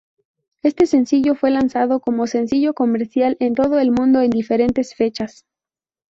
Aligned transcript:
Este 0.63 0.87
sencillo 0.87 1.35
fue 1.35 1.51
lanzado 1.51 1.99
como 1.99 2.25
sencillo 2.25 2.73
comercial 2.73 3.37
en 3.39 3.53
todo 3.53 3.77
el 3.77 3.91
mundo 3.91 4.19
en 4.21 4.31
diferentes 4.31 4.95
fechas. 4.95 5.45